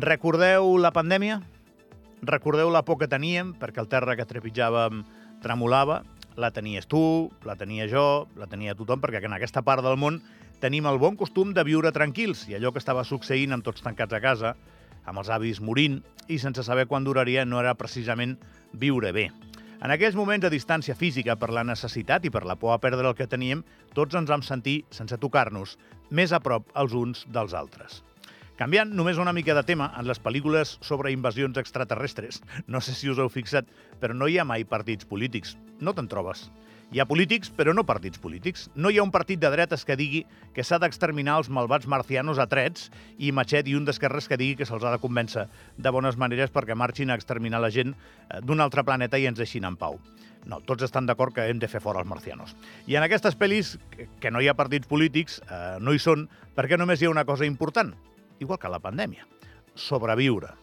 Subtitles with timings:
[0.00, 1.42] Recordeu la pandèmia?
[2.24, 5.02] Recordeu la por que teníem perquè el terra que trepitjàvem
[5.44, 5.98] tremolava?
[6.40, 10.22] La tenies tu, la tenia jo, la tenia tothom, perquè en aquesta part del món
[10.64, 14.16] tenim el bon costum de viure tranquils i allò que estava succeint amb tots tancats
[14.16, 14.54] a casa,
[15.04, 16.00] amb els avis morint
[16.32, 18.38] i sense saber quan duraria no era precisament
[18.72, 19.28] viure bé.
[19.84, 23.12] En aquells moments de distància física per la necessitat i per la por a perdre
[23.12, 25.76] el que teníem, tots ens vam sentir, sense tocar-nos,
[26.08, 28.00] més a prop els uns dels altres.
[28.60, 33.08] Canviant només una mica de tema, en les pel·lícules sobre invasions extraterrestres, no sé si
[33.08, 33.70] us heu fixat,
[34.02, 35.54] però no hi ha mai partits polítics.
[35.80, 36.42] No te'n trobes.
[36.92, 38.66] Hi ha polítics, però no partits polítics.
[38.74, 42.36] No hi ha un partit de dretes que digui que s'ha d'exterminar els malvats marcianos
[42.36, 45.46] a trets i Machet i un d'esquerres que digui que se'ls ha de convèncer
[45.78, 49.40] de bones maneres perquè marxin a exterminar la gent eh, d'un altre planeta i ens
[49.40, 49.96] deixin en pau.
[50.44, 52.52] No, tots estan d'acord que hem de fer fora els marcianos.
[52.84, 53.78] I en aquestes pel·lis,
[54.20, 57.24] que no hi ha partits polítics, eh, no hi són, perquè només hi ha una
[57.28, 57.96] cosa important,
[58.40, 59.28] igual que la pandèmia,
[59.76, 60.56] sobreviure.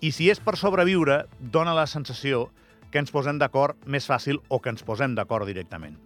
[0.00, 2.46] I si és per sobreviure, dona la sensació
[2.90, 5.96] que ens posem d'acord més fàcil o que ens posem d'acord directament.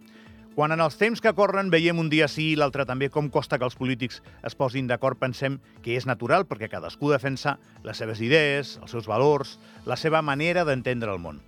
[0.54, 3.56] Quan en els temps que corren veiem un dia sí i l'altre també com costa
[3.58, 7.54] que els polítics es posin d'acord, pensem que és natural perquè cadascú defensa
[7.86, 11.38] les seves idees, els seus valors, la seva manera d'entendre el món.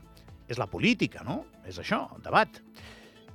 [0.49, 1.43] És la política, no?
[1.67, 2.63] És això, debat.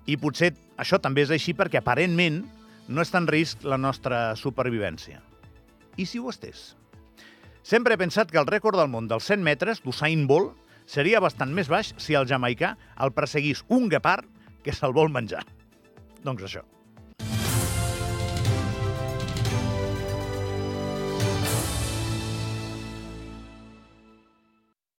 [0.08, 2.46] I potser això també és així perquè aparentment
[2.88, 5.20] no està en risc la nostra supervivència.
[5.98, 6.76] I si ho estés?
[7.66, 10.56] Sempre he pensat que el rècord del món dels 100 metres d'Usain Bolt
[10.88, 14.30] seria bastant més baix si el jamaicà el perseguís un guepard
[14.64, 15.44] que se'l vol menjar.
[16.24, 16.64] Doncs això.